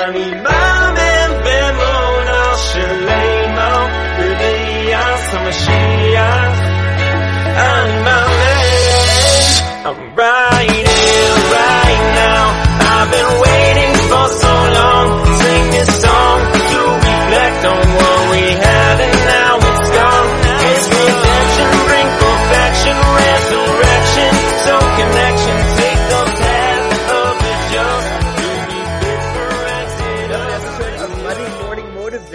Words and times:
אני 0.00 0.34
מאמין 0.34 1.42
באמונה 1.44 2.56
שלנו 2.56 3.86
בביאת 4.18 5.34
המשיח. 5.34 6.52
אני 7.56 8.02
מאמין, 8.02 8.56
I'm 9.84 10.18
right 10.18 10.69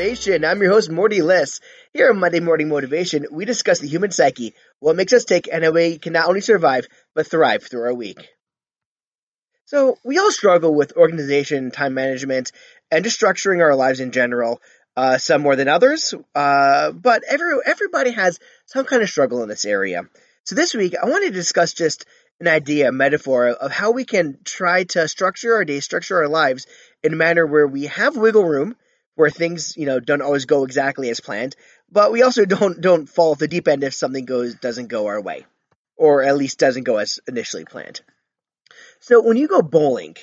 Motivation. 0.07 0.45
I'm 0.45 0.63
your 0.63 0.71
host, 0.71 0.89
Mordy 0.89 1.19
Loiss. 1.19 1.59
Here 1.93 2.11
on 2.11 2.21
Monday 2.21 2.39
Morning 2.39 2.69
Motivation, 2.69 3.27
we 3.33 3.45
discuss 3.45 3.81
the 3.81 3.89
human 3.89 4.13
psyche, 4.13 4.55
what 4.79 4.95
makes 4.95 5.13
us 5.13 5.25
tick, 5.25 5.49
and 5.53 5.65
how 5.65 5.73
we 5.73 5.99
can 5.99 6.13
not 6.13 6.29
only 6.29 6.43
survive, 6.43 6.87
but 7.17 7.27
thrive 7.27 7.65
through 7.65 7.83
our 7.83 7.93
week. 7.93 8.29
So, 9.65 9.99
we 10.05 10.19
all 10.19 10.31
struggle 10.31 10.73
with 10.73 10.97
organization, 10.97 11.73
time 11.73 11.95
management, 11.95 12.53
and 12.89 13.03
just 13.03 13.21
structuring 13.21 13.61
our 13.61 13.75
lives 13.75 13.99
in 13.99 14.13
general. 14.13 14.63
Uh, 14.97 15.19
some 15.19 15.43
more 15.43 15.57
than 15.57 15.67
others, 15.67 16.15
uh, 16.37 16.93
but 16.93 17.25
every, 17.29 17.57
everybody 17.67 18.13
has 18.13 18.39
some 18.67 18.85
kind 18.85 19.03
of 19.03 19.11
struggle 19.11 19.43
in 19.43 19.49
this 19.49 19.65
area. 19.65 20.03
So 20.45 20.55
this 20.55 20.73
week, 20.73 20.95
I 21.03 21.07
wanted 21.07 21.31
to 21.31 21.35
discuss 21.35 21.73
just 21.73 22.07
an 22.39 22.47
idea, 22.47 22.91
a 22.91 22.93
metaphor 22.93 23.49
of 23.49 23.73
how 23.73 23.91
we 23.91 24.05
can 24.05 24.39
try 24.45 24.85
to 24.85 25.09
structure 25.09 25.55
our 25.55 25.65
day, 25.65 25.81
structure 25.81 26.19
our 26.19 26.29
lives 26.29 26.69
in 27.03 27.13
a 27.13 27.17
manner 27.17 27.45
where 27.45 27.67
we 27.67 27.87
have 27.87 28.17
wiggle 28.17 28.45
room, 28.45 28.77
where 29.17 29.31
things, 29.31 29.77
you 29.77 29.87
know, 29.87 29.99
don't 29.99 30.23
always 30.23 30.45
go 30.45 30.65
exactly 30.65 31.11
as 31.11 31.21
planned, 31.21 31.57
but 31.91 32.13
we 32.13 32.23
also 32.23 32.45
don't 32.45 32.81
don't 32.81 33.09
fall 33.09 33.33
off 33.33 33.39
the 33.39 33.49
deep 33.49 33.67
end 33.67 33.83
if 33.83 33.95
something 33.95 34.25
goes 34.25 34.55
doesn't 34.55 34.87
go 34.87 35.07
our 35.07 35.21
way, 35.21 35.45
or 35.97 36.23
at 36.23 36.37
least 36.37 36.59
doesn't 36.61 36.85
go 36.85 36.99
as 36.99 37.19
initially 37.27 37.65
planned. 37.65 38.01
So 39.01 39.21
when 39.21 39.37
you 39.37 39.49
go 39.49 39.63
bowling, 39.63 40.17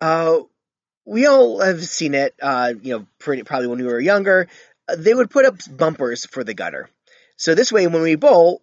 uh, 0.00 0.40
we 1.04 1.26
all 1.26 1.60
have 1.60 1.82
seen 1.84 2.14
it. 2.14 2.34
Uh, 2.40 2.74
you 2.82 2.98
know, 2.98 3.06
pretty 3.18 3.42
probably 3.44 3.68
when 3.68 3.78
we 3.78 3.86
were 3.86 4.00
younger, 4.00 4.48
uh, 4.88 4.96
they 4.98 5.14
would 5.14 5.30
put 5.30 5.46
up 5.46 5.56
bumpers 5.70 6.26
for 6.26 6.44
the 6.44 6.54
gutter. 6.54 6.90
So 7.36 7.54
this 7.54 7.72
way, 7.72 7.86
when 7.86 8.02
we 8.02 8.16
bowl, 8.16 8.62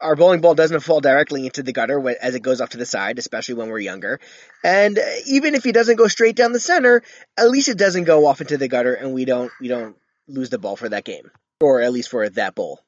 our 0.00 0.16
bowling 0.16 0.40
ball 0.40 0.54
doesn't 0.54 0.80
fall 0.80 1.00
directly 1.00 1.44
into 1.44 1.62
the 1.62 1.72
gutter 1.72 2.02
as 2.20 2.34
it 2.34 2.42
goes 2.42 2.60
off 2.60 2.70
to 2.70 2.76
the 2.76 2.86
side, 2.86 3.18
especially 3.18 3.54
when 3.54 3.68
we're 3.68 3.78
younger. 3.78 4.20
And 4.62 4.98
uh, 4.98 5.02
even 5.26 5.54
if 5.54 5.66
it 5.66 5.72
doesn't 5.72 5.96
go 5.96 6.08
straight 6.08 6.36
down 6.36 6.52
the 6.52 6.60
center, 6.60 7.02
at 7.36 7.50
least 7.50 7.68
it 7.68 7.78
doesn't 7.78 8.04
go 8.04 8.26
off 8.26 8.40
into 8.40 8.56
the 8.56 8.68
gutter, 8.68 8.94
and 8.94 9.12
we 9.12 9.24
don't 9.24 9.50
we 9.60 9.68
don't 9.68 9.96
lose 10.28 10.50
the 10.50 10.58
ball 10.58 10.76
for 10.76 10.88
that 10.88 11.04
game, 11.04 11.30
or 11.60 11.80
at 11.80 11.92
least 11.92 12.10
for 12.10 12.28
that 12.28 12.54
bowl. 12.54 12.80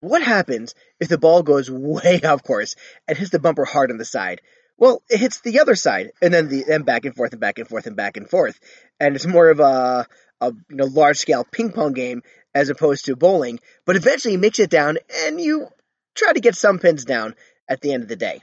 What 0.00 0.22
happens 0.22 0.74
if 1.00 1.08
the 1.08 1.18
ball 1.18 1.42
goes 1.42 1.70
way 1.70 2.20
off 2.22 2.42
course 2.42 2.74
and 3.06 3.16
hits 3.16 3.30
the 3.30 3.38
bumper 3.38 3.64
hard 3.64 3.90
on 3.90 3.98
the 3.98 4.04
side? 4.04 4.40
Well, 4.78 5.02
it 5.08 5.20
hits 5.20 5.40
the 5.40 5.60
other 5.60 5.74
side, 5.74 6.10
and 6.20 6.34
then 6.34 6.48
the 6.48 6.64
and 6.68 6.84
back 6.84 7.04
and 7.04 7.14
forth 7.14 7.32
and 7.32 7.40
back 7.40 7.58
and 7.58 7.68
forth 7.68 7.86
and 7.86 7.96
back 7.96 8.16
and 8.16 8.28
forth, 8.28 8.58
and 8.98 9.14
it's 9.14 9.26
more 9.26 9.48
of 9.48 9.60
a 9.60 10.06
a 10.40 10.52
you 10.68 10.76
know 10.76 10.84
large 10.86 11.18
scale 11.18 11.46
ping 11.50 11.70
pong 11.70 11.92
game 11.92 12.22
as 12.54 12.68
opposed 12.68 13.04
to 13.04 13.16
bowling. 13.16 13.60
But 13.84 13.96
eventually, 13.96 14.34
it 14.34 14.40
makes 14.40 14.58
it 14.58 14.70
down, 14.70 14.98
and 15.24 15.40
you 15.40 15.68
try 16.16 16.32
to 16.32 16.40
get 16.40 16.56
some 16.56 16.78
pins 16.78 17.04
down 17.04 17.34
at 17.68 17.80
the 17.80 17.92
end 17.92 18.02
of 18.02 18.08
the 18.08 18.16
day. 18.16 18.42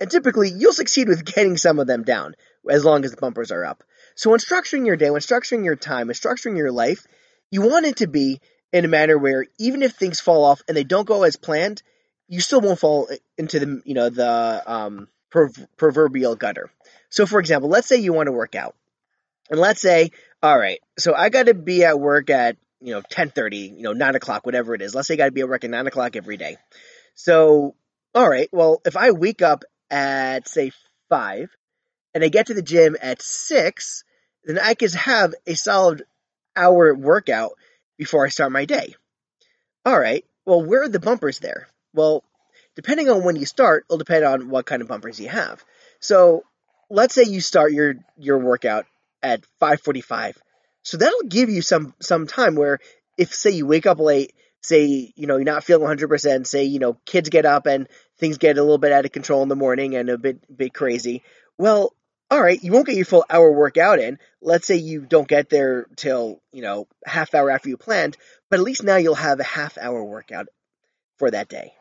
And 0.00 0.10
typically, 0.10 0.50
you'll 0.50 0.72
succeed 0.72 1.08
with 1.08 1.24
getting 1.34 1.56
some 1.56 1.78
of 1.78 1.86
them 1.86 2.02
down 2.02 2.34
as 2.68 2.84
long 2.84 3.04
as 3.04 3.12
the 3.12 3.16
bumpers 3.16 3.50
are 3.50 3.64
up. 3.64 3.82
So, 4.14 4.30
when 4.30 4.40
structuring 4.40 4.86
your 4.86 4.96
day, 4.96 5.10
when 5.10 5.20
structuring 5.20 5.64
your 5.64 5.76
time, 5.76 6.08
when 6.08 6.14
structuring 6.14 6.56
your 6.56 6.72
life, 6.72 7.06
you 7.50 7.62
want 7.62 7.86
it 7.86 7.96
to 7.98 8.06
be 8.06 8.40
in 8.72 8.84
a 8.84 8.88
manner 8.88 9.16
where 9.16 9.46
even 9.58 9.82
if 9.82 9.92
things 9.92 10.20
fall 10.20 10.44
off 10.44 10.62
and 10.68 10.76
they 10.76 10.84
don't 10.84 11.06
go 11.06 11.22
as 11.22 11.36
planned, 11.36 11.82
you 12.28 12.40
still 12.40 12.60
won't 12.60 12.78
fall 12.78 13.08
into 13.38 13.58
the 13.58 13.82
you 13.84 13.94
know 13.94 14.10
the 14.10 14.62
um, 14.66 15.08
prov- 15.30 15.66
proverbial 15.76 16.36
gutter. 16.36 16.70
So, 17.08 17.26
for 17.26 17.40
example, 17.40 17.68
let's 17.68 17.88
say 17.88 17.96
you 17.96 18.12
want 18.12 18.26
to 18.26 18.32
work 18.32 18.54
out, 18.54 18.74
and 19.50 19.60
let's 19.60 19.80
say, 19.80 20.10
all 20.42 20.58
right, 20.58 20.80
so 20.98 21.14
I 21.14 21.28
got 21.28 21.46
to 21.46 21.54
be 21.54 21.84
at 21.84 22.00
work 22.00 22.30
at 22.30 22.56
you 22.80 22.92
know 22.92 23.02
ten 23.08 23.30
thirty, 23.30 23.72
you 23.76 23.82
know 23.82 23.92
nine 23.92 24.14
o'clock, 24.14 24.46
whatever 24.46 24.74
it 24.74 24.82
is. 24.82 24.94
Let's 24.94 25.08
say 25.08 25.14
I 25.14 25.16
got 25.16 25.24
to 25.26 25.32
be 25.32 25.40
at 25.40 25.48
work 25.48 25.64
at 25.64 25.70
nine 25.70 25.86
o'clock 25.86 26.16
every 26.16 26.36
day. 26.36 26.56
So, 27.14 27.74
all 28.14 28.28
right, 28.28 28.48
well, 28.52 28.80
if 28.84 28.96
I 28.96 29.10
wake 29.10 29.42
up 29.42 29.64
at 29.90 30.48
say 30.48 30.72
five 31.08 31.50
and 32.14 32.24
I 32.24 32.28
get 32.28 32.46
to 32.46 32.54
the 32.54 32.62
gym 32.62 32.96
at 33.00 33.22
six, 33.22 34.04
then 34.44 34.58
I 34.58 34.74
can 34.74 34.90
have 34.90 35.34
a 35.46 35.54
solid 35.54 36.02
hour 36.54 36.94
workout 36.94 37.52
before 37.96 38.24
I 38.24 38.28
start 38.28 38.52
my 38.52 38.64
day. 38.64 38.94
All 39.84 39.98
right, 39.98 40.24
well, 40.44 40.62
where 40.62 40.82
are 40.82 40.88
the 40.88 41.00
bumpers 41.00 41.38
there? 41.38 41.68
Well, 41.94 42.24
depending 42.74 43.08
on 43.08 43.24
when 43.24 43.36
you 43.36 43.46
start, 43.46 43.84
it'll 43.88 43.98
depend 43.98 44.24
on 44.24 44.48
what 44.48 44.66
kind 44.66 44.82
of 44.82 44.88
bumpers 44.88 45.20
you 45.20 45.28
have. 45.28 45.64
So, 46.00 46.44
let's 46.90 47.14
say 47.14 47.24
you 47.24 47.40
start 47.40 47.72
your 47.72 47.94
your 48.16 48.38
workout 48.38 48.86
at 49.22 49.42
5:45. 49.60 50.36
So 50.86 50.98
that'll 50.98 51.22
give 51.28 51.50
you 51.50 51.62
some 51.62 51.94
some 52.00 52.28
time 52.28 52.54
where 52.54 52.78
if 53.18 53.34
say 53.34 53.50
you 53.50 53.66
wake 53.66 53.86
up 53.86 53.98
late, 53.98 54.32
say 54.60 55.12
you 55.16 55.26
know 55.26 55.34
you're 55.34 55.44
not 55.44 55.64
feeling 55.64 55.84
100%, 55.84 56.46
say 56.46 56.62
you 56.62 56.78
know 56.78 56.96
kids 57.04 57.28
get 57.28 57.44
up 57.44 57.66
and 57.66 57.88
things 58.18 58.38
get 58.38 58.56
a 58.56 58.62
little 58.62 58.78
bit 58.78 58.92
out 58.92 59.04
of 59.04 59.10
control 59.10 59.42
in 59.42 59.48
the 59.48 59.56
morning 59.56 59.96
and 59.96 60.08
a 60.08 60.16
bit 60.16 60.56
bit 60.56 60.72
crazy. 60.72 61.24
Well, 61.58 61.92
all 62.30 62.40
right, 62.40 62.62
you 62.62 62.70
won't 62.70 62.86
get 62.86 62.94
your 62.94 63.04
full 63.04 63.24
hour 63.28 63.50
workout 63.50 63.98
in. 63.98 64.20
Let's 64.40 64.68
say 64.68 64.76
you 64.76 65.00
don't 65.00 65.26
get 65.26 65.50
there 65.50 65.88
till, 65.96 66.40
you 66.52 66.62
know, 66.62 66.86
half 67.04 67.34
hour 67.34 67.50
after 67.50 67.68
you 67.68 67.76
planned, 67.76 68.16
but 68.48 68.60
at 68.60 68.64
least 68.64 68.84
now 68.84 68.94
you'll 68.94 69.16
have 69.16 69.40
a 69.40 69.44
half 69.44 69.76
hour 69.78 70.04
workout 70.04 70.46
for 71.18 71.32
that 71.32 71.48
day. 71.48 71.72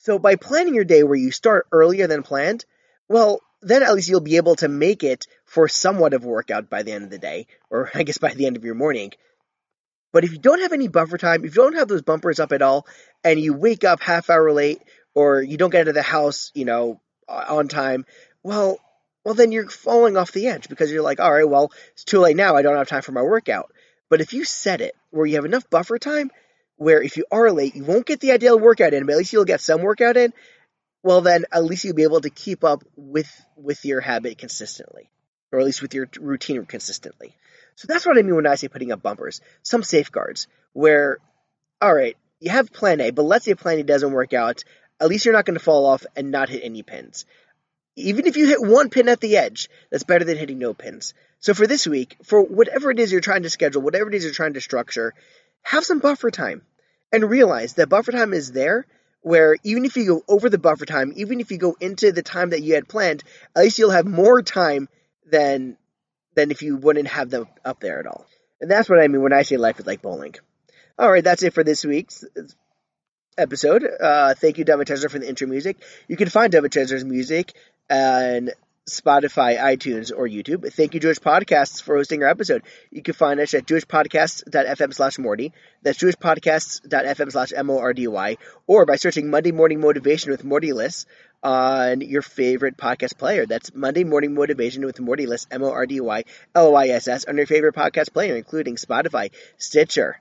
So 0.00 0.18
by 0.18 0.36
planning 0.36 0.74
your 0.74 0.84
day 0.84 1.02
where 1.02 1.16
you 1.16 1.30
start 1.30 1.66
earlier 1.72 2.08
than 2.08 2.24
planned, 2.24 2.66
well, 3.08 3.40
then 3.62 3.82
at 3.82 3.94
least 3.94 4.08
you'll 4.08 4.20
be 4.20 4.36
able 4.36 4.56
to 4.56 4.68
make 4.68 5.04
it 5.04 5.26
for 5.44 5.68
somewhat 5.68 6.14
of 6.14 6.24
a 6.24 6.28
workout 6.28 6.68
by 6.68 6.82
the 6.82 6.92
end 6.92 7.04
of 7.04 7.10
the 7.10 7.18
day, 7.18 7.46
or 7.70 7.90
I 7.94 8.02
guess 8.02 8.18
by 8.18 8.34
the 8.34 8.46
end 8.46 8.56
of 8.56 8.64
your 8.64 8.74
morning. 8.74 9.12
But 10.12 10.24
if 10.24 10.32
you 10.32 10.38
don't 10.38 10.60
have 10.60 10.72
any 10.72 10.88
buffer 10.88 11.16
time, 11.16 11.44
if 11.44 11.56
you 11.56 11.62
don't 11.62 11.76
have 11.76 11.88
those 11.88 12.02
bumpers 12.02 12.38
up 12.38 12.52
at 12.52 12.60
all, 12.60 12.86
and 13.24 13.40
you 13.40 13.54
wake 13.54 13.84
up 13.84 14.02
half 14.02 14.28
hour 14.28 14.52
late, 14.52 14.82
or 15.14 15.42
you 15.42 15.56
don't 15.56 15.70
get 15.70 15.84
to 15.84 15.92
the 15.92 16.02
house, 16.02 16.50
you 16.54 16.64
know, 16.64 17.00
on 17.28 17.68
time, 17.68 18.04
well, 18.42 18.78
well 19.24 19.34
then 19.34 19.52
you're 19.52 19.68
falling 19.68 20.16
off 20.16 20.32
the 20.32 20.48
edge 20.48 20.68
because 20.68 20.92
you're 20.92 21.02
like, 21.02 21.20
all 21.20 21.32
right, 21.32 21.48
well, 21.48 21.72
it's 21.92 22.04
too 22.04 22.20
late 22.20 22.36
now. 22.36 22.56
I 22.56 22.62
don't 22.62 22.76
have 22.76 22.88
time 22.88 23.02
for 23.02 23.12
my 23.12 23.22
workout. 23.22 23.72
But 24.10 24.20
if 24.20 24.34
you 24.34 24.44
set 24.44 24.82
it 24.82 24.94
where 25.10 25.24
you 25.24 25.36
have 25.36 25.46
enough 25.46 25.70
buffer 25.70 25.98
time, 25.98 26.30
where 26.76 27.02
if 27.02 27.16
you 27.16 27.24
are 27.30 27.50
late, 27.50 27.74
you 27.74 27.84
won't 27.84 28.06
get 28.06 28.20
the 28.20 28.32
ideal 28.32 28.58
workout 28.58 28.92
in, 28.92 29.06
but 29.06 29.12
at 29.12 29.18
least 29.18 29.32
you'll 29.32 29.44
get 29.44 29.60
some 29.60 29.80
workout 29.82 30.16
in. 30.16 30.32
Well, 31.02 31.20
then 31.20 31.44
at 31.50 31.64
least 31.64 31.84
you'll 31.84 31.94
be 31.94 32.04
able 32.04 32.20
to 32.20 32.30
keep 32.30 32.64
up 32.64 32.84
with 32.96 33.30
with 33.56 33.84
your 33.84 34.00
habit 34.00 34.38
consistently, 34.38 35.10
or 35.50 35.58
at 35.58 35.64
least 35.64 35.82
with 35.82 35.94
your 35.94 36.08
routine 36.20 36.64
consistently. 36.64 37.34
So 37.74 37.86
that's 37.88 38.06
what 38.06 38.18
I 38.18 38.22
mean 38.22 38.36
when 38.36 38.46
I 38.46 38.54
say 38.54 38.68
putting 38.68 38.92
up 38.92 39.02
bumpers. 39.02 39.40
Some 39.62 39.82
safeguards 39.82 40.46
where, 40.72 41.18
all 41.80 41.94
right, 41.94 42.16
you 42.40 42.50
have 42.50 42.72
plan 42.72 43.00
A, 43.00 43.10
but 43.10 43.22
let's 43.24 43.44
say 43.44 43.54
plan 43.54 43.78
A 43.78 43.82
doesn't 43.82 44.12
work 44.12 44.32
out. 44.32 44.64
At 45.00 45.08
least 45.08 45.24
you're 45.24 45.34
not 45.34 45.44
going 45.44 45.58
to 45.58 45.64
fall 45.64 45.86
off 45.86 46.06
and 46.14 46.30
not 46.30 46.48
hit 46.48 46.62
any 46.64 46.82
pins. 46.82 47.24
Even 47.96 48.26
if 48.26 48.36
you 48.36 48.46
hit 48.46 48.62
one 48.62 48.88
pin 48.88 49.08
at 49.08 49.20
the 49.20 49.36
edge, 49.36 49.68
that's 49.90 50.04
better 50.04 50.24
than 50.24 50.38
hitting 50.38 50.58
no 50.58 50.72
pins. 50.74 51.14
So 51.40 51.54
for 51.54 51.66
this 51.66 51.86
week, 51.86 52.16
for 52.22 52.40
whatever 52.40 52.90
it 52.90 53.00
is 53.00 53.10
you're 53.10 53.20
trying 53.20 53.42
to 53.42 53.50
schedule, 53.50 53.82
whatever 53.82 54.08
it 54.08 54.14
is 54.14 54.24
you're 54.24 54.32
trying 54.32 54.54
to 54.54 54.60
structure, 54.60 55.12
have 55.62 55.84
some 55.84 55.98
buffer 55.98 56.30
time 56.30 56.62
and 57.12 57.28
realize 57.28 57.74
that 57.74 57.88
buffer 57.88 58.12
time 58.12 58.32
is 58.32 58.52
there 58.52 58.86
where 59.22 59.56
even 59.64 59.84
if 59.84 59.96
you 59.96 60.06
go 60.06 60.22
over 60.28 60.50
the 60.50 60.58
buffer 60.58 60.84
time, 60.84 61.12
even 61.16 61.40
if 61.40 61.50
you 61.50 61.58
go 61.58 61.76
into 61.80 62.12
the 62.12 62.22
time 62.22 62.50
that 62.50 62.62
you 62.62 62.74
had 62.74 62.88
planned, 62.88 63.24
at 63.56 63.62
least 63.62 63.78
you'll 63.78 63.90
have 63.90 64.06
more 64.06 64.42
time 64.42 64.88
than 65.30 65.76
than 66.34 66.50
if 66.50 66.62
you 66.62 66.76
wouldn't 66.76 67.08
have 67.08 67.30
them 67.30 67.46
up 67.64 67.80
there 67.80 68.00
at 68.00 68.06
all. 68.06 68.26
And 68.60 68.70
that's 68.70 68.88
what 68.88 69.00
I 69.00 69.08
mean 69.08 69.22
when 69.22 69.32
I 69.32 69.42
say 69.42 69.56
life 69.56 69.80
is 69.80 69.86
like 69.86 70.02
bowling. 70.02 70.34
All 70.98 71.10
right, 71.10 71.24
that's 71.24 71.42
it 71.42 71.54
for 71.54 71.64
this 71.64 71.84
week's 71.84 72.24
episode. 73.36 73.84
Uh, 74.00 74.34
thank 74.34 74.58
you, 74.58 74.64
David 74.64 74.86
Chesler, 74.86 75.10
for 75.10 75.18
the 75.18 75.28
intro 75.28 75.48
music. 75.48 75.76
You 76.08 76.16
can 76.16 76.28
find 76.28 76.52
David 76.52 76.72
Chesler's 76.72 77.04
music 77.04 77.52
on 77.90 78.50
Spotify, 78.88 79.58
iTunes, 79.58 80.10
or 80.14 80.26
YouTube. 80.26 80.72
Thank 80.72 80.94
you, 80.94 81.00
Jewish 81.00 81.20
Podcasts, 81.20 81.80
for 81.80 81.96
hosting 81.96 82.22
our 82.22 82.28
episode. 82.28 82.62
You 82.90 83.02
can 83.02 83.14
find 83.14 83.38
us 83.38 83.54
at 83.54 83.66
jewishpodcasts.fm 83.66 84.92
slash 84.92 85.16
Mordy. 85.18 85.52
That's 85.82 85.98
jewishpodcasts.fm 85.98 87.30
slash 87.30 87.52
M-O-R-D-Y. 87.54 88.38
Or 88.66 88.84
by 88.84 88.96
searching 88.96 89.30
Monday 89.30 89.52
Morning 89.52 89.80
Motivation 89.80 90.32
with 90.32 90.44
Mordy 90.44 90.72
Loiss 90.72 91.06
on 91.44 92.00
your 92.00 92.22
favorite 92.22 92.76
podcast 92.76 93.18
player. 93.18 93.46
That's 93.46 93.72
Monday 93.72 94.02
Morning 94.02 94.34
Motivation 94.34 94.84
with 94.84 94.98
Mordy 94.98 95.28
Loiss, 95.28 95.46
M-O-R-D-Y, 95.50 96.24
L-O-I-S-S, 96.54 97.26
on 97.26 97.36
your 97.36 97.46
favorite 97.46 97.76
podcast 97.76 98.12
player, 98.12 98.34
including 98.34 98.74
Spotify, 98.74 99.30
Stitcher, 99.58 100.20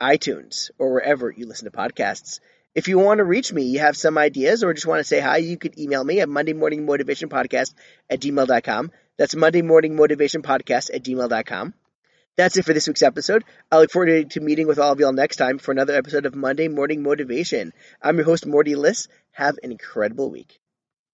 iTunes, 0.00 0.70
or 0.78 0.92
wherever 0.92 1.30
you 1.30 1.46
listen 1.46 1.70
to 1.70 1.76
podcasts. 1.76 2.40
If 2.72 2.86
you 2.86 2.98
want 3.00 3.18
to 3.18 3.24
reach 3.24 3.52
me, 3.52 3.64
you 3.64 3.80
have 3.80 3.96
some 3.96 4.16
ideas, 4.16 4.62
or 4.62 4.72
just 4.72 4.86
want 4.86 5.00
to 5.00 5.04
say 5.04 5.18
hi, 5.18 5.38
you 5.38 5.56
could 5.56 5.76
email 5.76 6.04
me 6.04 6.20
at 6.20 6.28
Monday 6.28 6.52
Morning 6.52 6.86
Motivation 6.86 7.28
Podcast 7.28 7.74
at 8.08 8.20
gmail.com. 8.20 8.92
That's 9.18 9.34
Monday 9.34 9.62
Morning 9.62 9.96
Motivation 9.96 10.42
Podcast 10.42 10.94
at 10.94 11.02
gmail.com. 11.02 11.74
That's 12.36 12.56
it 12.56 12.64
for 12.64 12.72
this 12.72 12.86
week's 12.86 13.02
episode. 13.02 13.44
I 13.72 13.78
look 13.78 13.90
forward 13.90 14.30
to 14.30 14.40
meeting 14.40 14.68
with 14.68 14.78
all 14.78 14.92
of 14.92 15.00
y'all 15.00 15.12
next 15.12 15.36
time 15.36 15.58
for 15.58 15.72
another 15.72 15.94
episode 15.94 16.26
of 16.26 16.36
Monday 16.36 16.68
Morning 16.68 17.02
Motivation. 17.02 17.72
I'm 18.00 18.16
your 18.16 18.24
host, 18.24 18.46
Mordy 18.46 18.76
Loiss. 18.76 19.08
Have 19.32 19.58
an 19.64 19.72
incredible 19.72 20.30
week. 20.30 20.60